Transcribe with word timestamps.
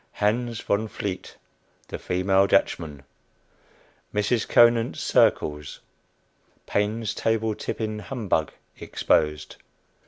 HANS 0.13 0.61
VON 0.61 0.87
VLEET, 0.87 1.37
THE 1.89 1.99
FEMALE 1.99 2.47
DUTCHMAN. 2.47 3.03
MRS. 4.11 4.47
CONANT'S 4.47 4.99
"CIRCLES." 5.03 5.79
PAINE'S 6.65 7.13
TABLE 7.13 7.53
TIPPING 7.53 7.99
HUMBUG 7.99 8.51
EXPOSED. 8.79 9.57